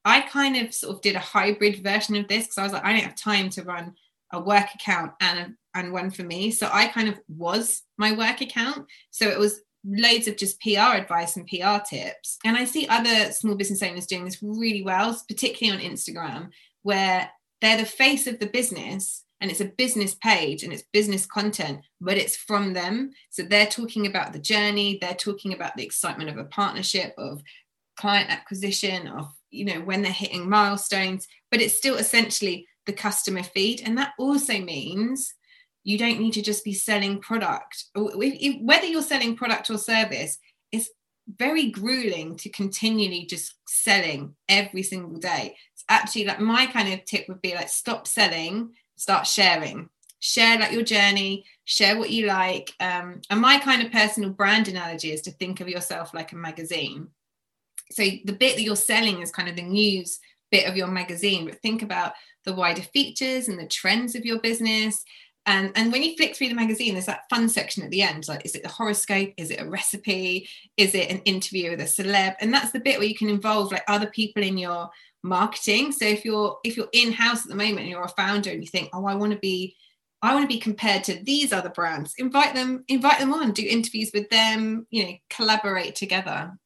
[0.05, 2.85] I kind of sort of did a hybrid version of this because I was like,
[2.85, 3.95] I don't have time to run
[4.33, 6.51] a work account and and one for me.
[6.51, 8.87] So I kind of was my work account.
[9.11, 12.39] So it was loads of just PR advice and PR tips.
[12.45, 16.51] And I see other small business owners doing this really well, particularly on Instagram,
[16.83, 21.25] where they're the face of the business and it's a business page and it's business
[21.27, 23.13] content, but it's from them.
[23.31, 27.43] So they're talking about the journey, they're talking about the excitement of a partnership, of
[27.97, 33.45] client acquisition, of you know when they're hitting milestones, but it's still essentially the customer
[33.45, 33.83] feed.
[33.85, 35.33] And that also means
[35.85, 37.85] you don't need to just be selling product.
[37.95, 40.39] Whether you're selling product or service
[40.71, 40.91] it's
[41.27, 45.57] very grueling to continually just selling every single day.
[45.75, 49.89] It's actually like my kind of tip would be like stop selling start sharing.
[50.21, 52.73] Share like your journey share what you like.
[52.81, 56.37] Um, and my kind of personal brand analogy is to think of yourself like a
[56.37, 57.09] magazine.
[57.91, 60.19] So the bit that you're selling is kind of the news
[60.51, 62.13] bit of your magazine but think about
[62.45, 65.05] the wider features and the trends of your business
[65.49, 68.29] and, and when you flick through the magazine, there's that fun section at the end.
[68.29, 69.33] Like, is it the horoscope?
[69.39, 70.47] Is it a recipe?
[70.77, 72.35] Is it an interview with a celeb?
[72.41, 74.91] And that's the bit where you can involve like other people in your
[75.23, 75.93] marketing.
[75.93, 78.63] So if you're if you're in house at the moment and you're a founder and
[78.63, 79.75] you think, oh, I want to be
[80.21, 82.13] I want to be compared to these other brands.
[82.19, 86.59] Invite them, invite them on, do interviews with them, you know, collaborate together.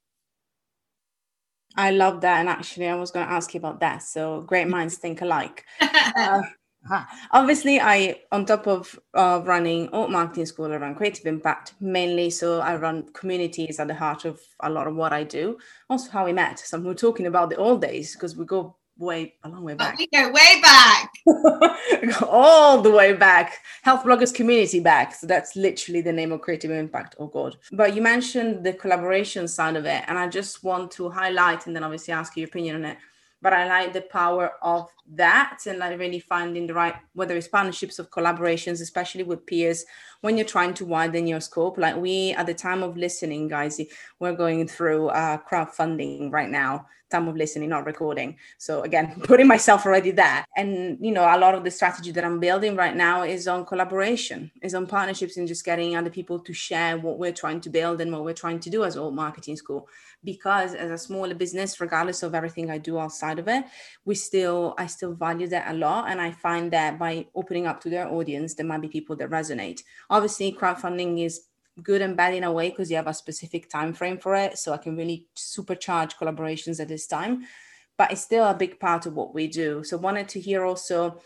[1.77, 2.41] I love that.
[2.41, 4.03] And actually, I was going to ask you about that.
[4.03, 5.65] So, great minds think alike.
[5.81, 6.43] uh,
[7.31, 12.29] Obviously, I on top of uh, running Alt Marketing School, I run Creative Impact mainly.
[12.31, 15.59] So I run communities at the heart of a lot of what I do.
[15.89, 16.59] Also, how we met.
[16.59, 19.95] So we're talking about the old days because we go way a long way back.
[19.95, 21.13] Oh, we go way back.
[22.23, 23.59] all the way back.
[23.83, 25.15] Health bloggers community back.
[25.15, 27.17] So that's literally the name of Creative Impact.
[27.19, 27.57] Oh God.
[27.73, 31.75] But you mentioned the collaboration side of it, and I just want to highlight and
[31.75, 32.99] then obviously ask your opinion on it
[33.43, 37.49] but I like the power of that and like really finding the right whether it's
[37.49, 39.85] partnerships or collaborations, especially with peers
[40.21, 41.77] when you're trying to widen your scope.
[41.77, 43.81] Like we at the time of listening, guys,
[44.21, 48.37] we're going through uh, crowdfunding right now time of listening, not recording.
[48.59, 50.45] So again, putting myself already there.
[50.57, 53.65] And you know, a lot of the strategy that I'm building right now is on
[53.65, 57.71] collaboration, is on partnerships and just getting other people to share what we're trying to
[57.71, 59.89] build and what we're trying to do as Alt Marketing School.
[60.25, 63.65] Because as a smaller business, regardless of everything I do outside of it,
[64.05, 66.09] we still I still value that a lot.
[66.09, 69.31] And I find that by opening up to their audience, there might be people that
[69.31, 69.83] resonate.
[70.11, 71.43] Obviously, crowdfunding is
[71.83, 74.59] good and bad in a way because you have a specific time frame for it
[74.59, 77.45] so i can really supercharge collaborations at this time
[77.99, 79.85] but it's still a big part of what we do.
[79.85, 81.21] So wanted to hear also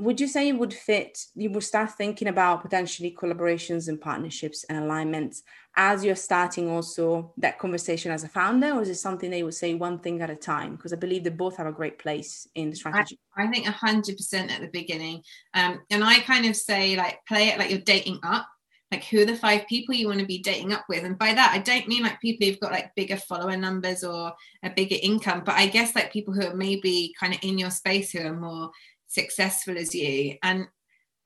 [0.00, 4.62] would you say it would fit you would start thinking about potentially collaborations and partnerships
[4.68, 5.42] and alignments
[5.74, 9.54] as you're starting also that conversation as a founder or is it something they would
[9.54, 10.76] say one thing at a time?
[10.76, 13.18] Because i believe they both have a great place in the strategy.
[13.36, 15.22] I, I think 100% at the beginning.
[15.54, 18.46] Um, and i kind of say like play it like you're dating up
[18.90, 21.04] like who are the five people you want to be dating up with?
[21.04, 24.32] And by that i don't mean like people who've got like bigger follower numbers or
[24.62, 27.70] a bigger income but i guess like people who are maybe kind of in your
[27.70, 28.70] space who are more
[29.08, 30.36] successful as you.
[30.42, 30.68] And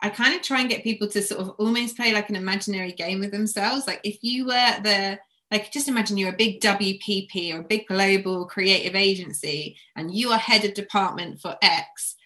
[0.00, 2.92] i kind of try and get people to sort of almost play like an imaginary
[2.92, 3.86] game with themselves.
[3.86, 5.18] Like if you were the
[5.50, 10.30] like just imagine you're a big wpp or a big global creative agency and you
[10.30, 12.16] are head of department for x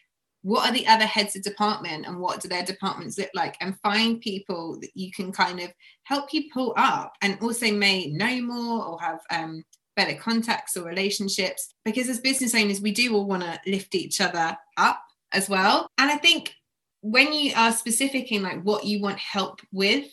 [0.46, 3.56] what are the other heads of department and what do their departments look like?
[3.60, 5.72] And find people that you can kind of
[6.04, 9.64] help you pull up and also may know more or have um,
[9.96, 11.74] better contacts or relationships.
[11.84, 15.90] Because as business owners we do all want to lift each other up as well.
[15.98, 16.54] And i think
[17.00, 20.06] when you are specific in like what you want help with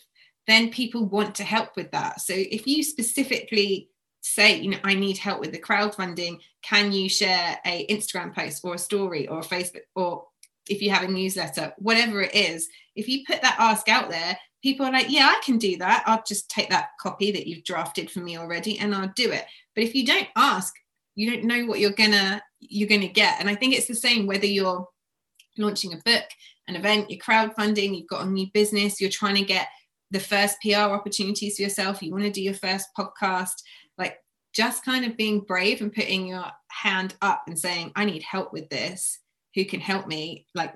[0.48, 2.20] then people want to help with that.
[2.22, 3.90] So if you specifically
[4.24, 6.40] say you know i need help with the crowdfunding.
[6.62, 10.26] Can you share a instagram post or a story or a facebook or
[10.70, 14.38] if you have a newsletter whatever it is if you put that ask out there
[14.62, 16.04] people are like yeah i can do that.
[16.06, 19.46] I'll just take that copy that you've drafted for me already and i'll do it.
[19.76, 20.74] But if you don't ask
[21.16, 23.40] you don't know what you're gonna you're gonna get.
[23.40, 24.88] And i think it's the same whether you're
[25.58, 26.24] launching a book
[26.68, 29.68] an event you're crowdfunding you've got a new business you're trying to get
[30.12, 33.54] the first pr opportunities for yourself you want to do your first podcast
[34.54, 38.54] just kind of being brave and putting your hand up and saying i need help
[38.54, 39.20] with this.
[39.56, 40.48] Who can help me?
[40.56, 40.74] Like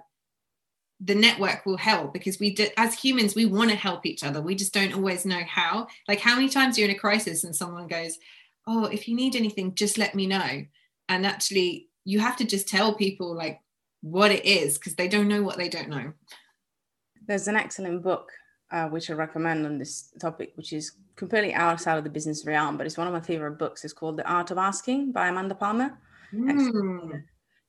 [0.99, 4.41] the network will help because we do, as humans we want to help each other.
[4.41, 5.87] We just don't always know how.
[6.07, 8.17] Like how many times you're in a crisis and someone goes
[8.67, 10.65] oh if you need anything just let me know.
[11.09, 13.59] And actually you have to just tell people like
[14.01, 16.13] what it is because they don't know what they don't know.
[17.27, 18.31] There's an excellent book
[18.71, 22.77] uh, which I recommend on this topic, which is completely outside of the business realm,
[22.77, 23.83] but it's one of my favorite books.
[23.83, 25.97] It's called The Art of Asking by Amanda Palmer.
[26.33, 27.23] Mm.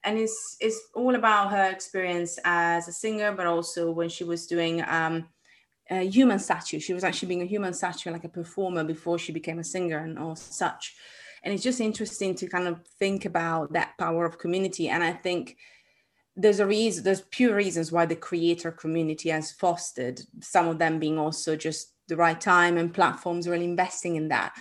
[0.04, 4.46] And it's it's all about her experience as a singer, but also when she was
[4.46, 5.28] doing um,
[5.90, 6.80] a human statue.
[6.80, 9.98] She was actually being a human statue, like a performer, before she became a singer
[9.98, 10.94] and all such.
[11.42, 14.88] And it's just interesting to kind of think about that power of community.
[14.88, 15.56] And I think
[16.38, 20.98] there's a reason there's pure reasons why the creator community has fostered some of them
[20.98, 24.54] being also just the right time and platforms really investing in that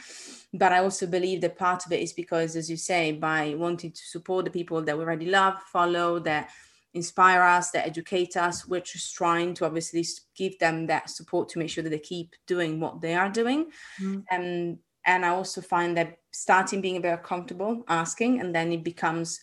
[0.54, 3.92] but i also believe that part of it is because as you say by wanting
[3.92, 6.50] to support the people that we already love follow that
[6.94, 10.04] inspire us that educate us we're just trying to obviously
[10.36, 13.68] give them that support to make sure that they keep doing what they are doing
[14.02, 14.24] mm.
[14.32, 18.84] and and i also find that starting being a very comfortable asking and then it
[18.84, 19.42] becomes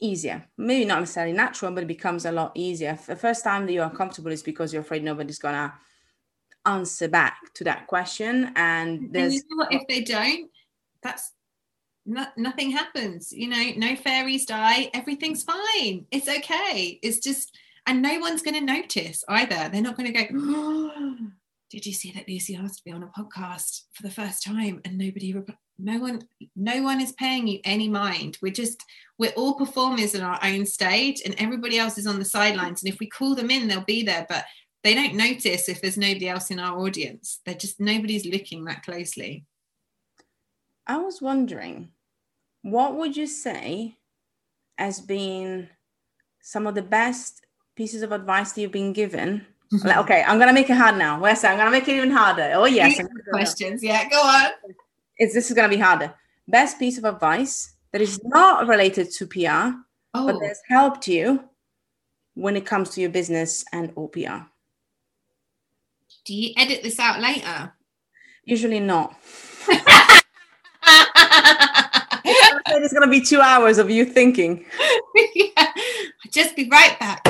[0.00, 0.44] easier.
[0.58, 2.98] Maybe not necessarily natural, but it becomes a lot easier.
[3.06, 5.74] The first time that you're uncomfortable is because you're afraid nobody's gonna
[6.66, 8.52] answer back to that question.
[8.56, 10.50] And there's and you know if they don't,
[11.02, 11.32] that's
[12.06, 13.32] not, nothing happens.
[13.32, 14.90] You know, no fairies die.
[14.94, 16.06] Everything's fine.
[16.10, 16.98] It's okay.
[17.02, 19.68] It's just, and no one's going to notice either.
[19.70, 20.26] They're not going to go.
[20.34, 21.16] Oh,
[21.70, 24.80] did you see that Lucy asked to be on a podcast for the first time
[24.84, 25.32] and nobody
[25.78, 26.22] no one
[26.56, 28.38] no one is paying you any mind.
[28.40, 28.82] We're just
[29.18, 32.82] we're all performers in our own stage and everybody else is on the sidelines.
[32.82, 34.44] And if we call them in they'll be there but
[34.82, 37.40] they don't notice if there's nobody else in our audience.
[37.44, 39.44] They're just nobody's looking that closely.
[40.86, 41.90] I was wondering
[42.62, 43.96] what would you say
[44.78, 45.68] as being
[46.40, 47.44] some of the best
[47.76, 49.46] pieces of advice that you've been given?
[49.82, 51.18] Like, okay i'm gonna make it hard now.
[51.18, 52.52] Where's i'm gonna make it even harder.
[52.54, 53.00] Oh yes
[53.32, 53.82] questions.
[53.82, 54.52] Yeah go on
[55.16, 56.14] it's this is going to be harder.
[56.48, 59.78] Best piece of advice that is not related to PR,
[60.14, 60.26] oh.
[60.26, 61.44] but has helped you
[62.34, 64.46] when it comes to your business and OPR.
[66.24, 67.72] Do you edit this out later?
[68.44, 69.16] Usually not.
[72.66, 74.64] it's going to be two hours of you thinking.
[75.34, 75.72] yeah.
[76.30, 77.22] Just be right back.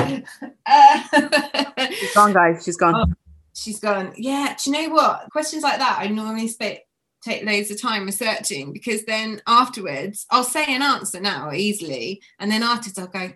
[0.67, 2.65] Uh, she's gone, guys.
[2.65, 2.95] She's gone.
[2.97, 3.13] Oh,
[3.53, 4.13] she's gone.
[4.17, 4.57] Yeah.
[4.63, 5.29] Do you know what?
[5.31, 6.81] Questions like that, I normally speak
[7.25, 12.23] take loads of time researching because then afterwards I'll say an answer now easily.
[12.39, 13.33] And then afterwards I'll go,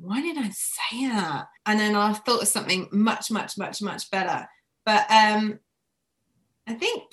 [0.00, 1.48] why did I say that?
[1.66, 4.48] And then I've thought of something much, much, much, much better.
[4.84, 5.58] But um,
[6.66, 7.04] I think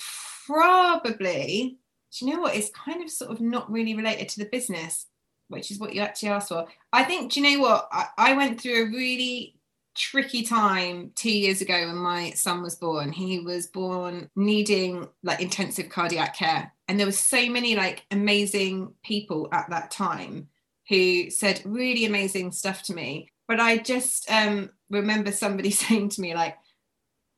[0.46, 1.78] probably,
[2.18, 2.56] do you know what?
[2.56, 5.06] It's kind of sort of not really related to the business,
[5.48, 6.66] which is what you actually asked for.
[6.92, 7.88] I think, do you know what?
[7.92, 9.56] I, I went through a really
[9.94, 13.12] tricky time two years ago when my son was born.
[13.12, 16.72] He was born needing like intensive cardiac care.
[16.88, 20.48] And there were so many like amazing people at that time
[20.88, 23.28] who said really amazing stuff to me.
[23.48, 26.56] But I just um, remember somebody saying to me, like,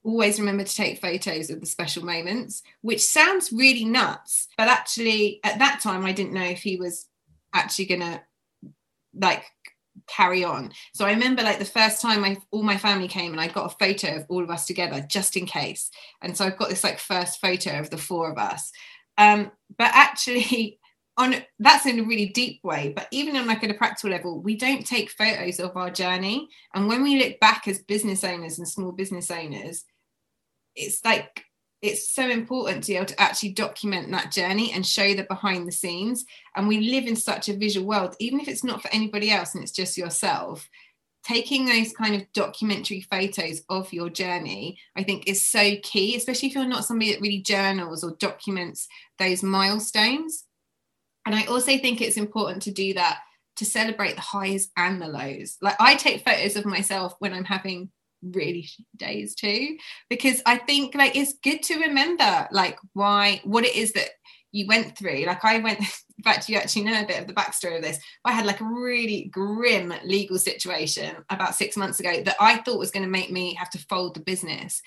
[0.05, 4.48] always remember to take photos of the special moments, which sounds really nuts.
[4.57, 7.07] But actually, at that time, I didn't know if he was
[7.55, 8.22] actually going to
[9.16, 9.44] like
[10.07, 10.72] carry on.
[10.92, 13.72] So I remember like the first time I all my family came and I got
[13.72, 15.90] a photo of all of us together just in case.
[16.22, 18.70] And so I've got this like first photo of the four of us.
[19.16, 20.78] Um, but actually
[21.16, 24.40] on that's in a really deep way but even on like at a practical level
[24.40, 28.59] we don't take photos of our journey and when we look back as business owners
[28.59, 29.84] and small business owners
[30.74, 31.45] it's like
[31.85, 35.68] it's so important to be able to actually document that journey and show the behind
[35.68, 36.24] the scenes.
[36.57, 39.55] And we live in such a visual world, even if it's not for anybody else
[39.55, 40.66] and it's just yourself.
[41.24, 46.49] Taking those kind of documentary photos of your journey, I think, is so key, especially
[46.49, 50.45] if you're not somebody that really journals or documents those milestones.
[51.26, 53.20] And I also think it's important to do that
[53.57, 55.59] to celebrate the highs and the lows.
[55.61, 57.91] Like I take photos of myself when I'm having
[58.33, 58.85] really mm.
[58.97, 59.77] days too
[60.09, 64.11] because i think like it's good to remember like why what it is that
[64.55, 65.25] you went through.
[65.27, 65.81] Like i went
[66.18, 67.99] in fact you actually know a bit of the backstory of this?
[68.25, 72.79] I had like a really grim legal situation about six months ago that i thought
[72.79, 74.81] was going to make me have to fold the business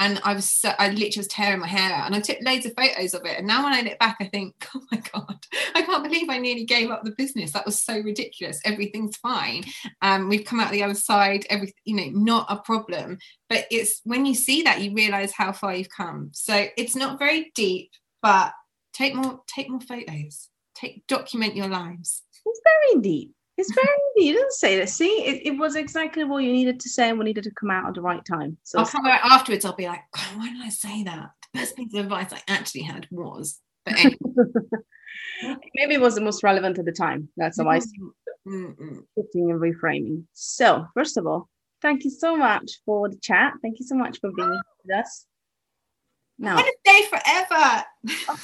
[0.00, 2.66] and I was so, I literally was tearing my hair out and I took loads
[2.66, 5.46] of photos of it and now when I look back I think oh my god
[5.74, 7.52] I can't believe I nearly gave up the business.
[7.52, 8.60] That was so ridiculous.
[8.64, 9.64] Everything's fine.
[10.02, 13.18] Um we've come out the other side every you know not a problem.
[13.48, 16.30] But it's when you see that you realize how far you've come.
[16.32, 17.90] So it's not very deep
[18.22, 18.52] but
[18.92, 20.48] take more take more photos.
[20.74, 22.22] Take document your lives.
[22.44, 23.86] It's very deep it's very
[24.16, 24.28] easy.
[24.28, 24.88] You didn't say that.
[24.88, 27.70] See, it, it was exactly what you needed to say and we needed to come
[27.70, 28.56] out at the right time.
[28.62, 29.64] So I'll come out afterwards.
[29.64, 31.30] I'll be like, oh, why did I say that?
[31.52, 33.60] The best piece of advice I actually had was.
[33.84, 34.16] But anyway.
[35.74, 37.28] maybe it was the most relevant at the time.
[37.36, 37.98] That's how I see
[38.46, 40.24] shifting and reframing.
[40.32, 41.48] So, first of all,
[41.82, 43.54] thank you so much for the chat.
[43.62, 45.26] Thank you so much for being with us.
[46.38, 46.50] No.
[46.50, 47.84] I want to stay forever.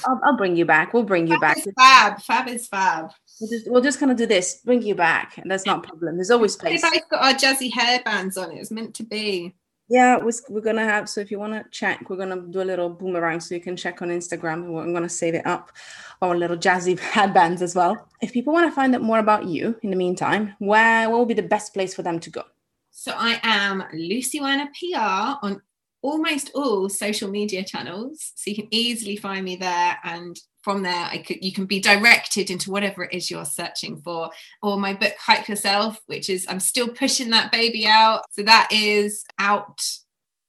[0.07, 0.93] I'll, I'll, bring you back.
[0.93, 1.57] We'll bring you fab back.
[1.57, 2.21] Is fab.
[2.21, 3.11] Fab is fab.
[3.39, 5.37] We'll just, we'll just kind of do this, bring you back.
[5.37, 6.15] And that's not a problem.
[6.15, 6.83] There's always space.
[6.89, 8.51] We've got our jazzy hairbands on.
[8.51, 9.55] It was meant to be.
[9.89, 10.19] Yeah,
[10.49, 11.09] we're going to have.
[11.09, 13.59] So if you want to check, we're going to do a little boomerang so you
[13.59, 14.63] can check on Instagram.
[14.81, 15.73] I'm going to save it up.
[16.21, 18.07] Our little jazzy headbands as well.
[18.21, 21.27] If people want to find out more about you in the meantime, where, what would
[21.27, 22.43] be the best place for them to go?
[22.91, 25.61] So I am Lucy Werner PR on
[26.01, 28.33] almost all social media channels.
[28.35, 29.97] So you can easily find me there.
[30.03, 34.01] And from there, I could you can be directed into whatever it is you're searching
[34.01, 34.29] for.
[34.61, 38.23] Or my book, Hype Yourself, which is I'm still pushing that baby out.
[38.31, 39.81] So that is out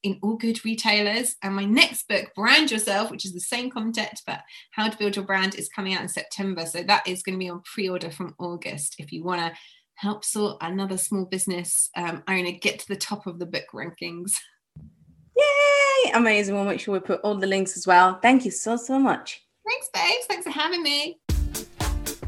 [0.02, 1.36] in all good retailers.
[1.42, 4.40] And my next book, Brand Yourself, which is the same content, but
[4.72, 6.66] how to build your brand, is coming out in September.
[6.66, 9.52] So that is going to be on pre-order from August if you want to
[9.94, 14.32] help sort another small business um, owner get to the top of the book rankings.
[15.36, 16.12] Yay!
[16.14, 16.54] Amazing.
[16.54, 18.18] We'll make sure we put all the links as well.
[18.20, 19.42] Thank you so, so much.
[19.66, 20.26] Thanks, babes.
[20.26, 21.20] Thanks for having me.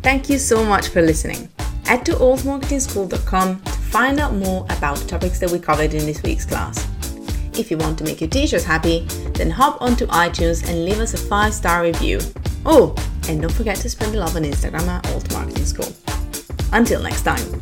[0.03, 1.49] Thank you so much for listening.
[1.85, 6.23] Head to altmarketingschool.com to find out more about the topics that we covered in this
[6.23, 6.89] week's class.
[7.59, 9.01] If you want to make your teachers happy,
[9.35, 12.21] then hop onto iTunes and leave us a five star review.
[12.67, 12.95] Oh,
[13.29, 15.93] and don't forget to spread the love on Instagram at Alt Marketing School.
[16.73, 17.61] Until next time.